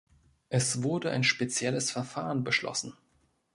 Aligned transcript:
Es 0.49 0.81
wurde 0.81 1.11
ein 1.11 1.23
spezielles 1.23 1.91
Verfahren 1.91 2.43
beschlossen. 2.43 2.93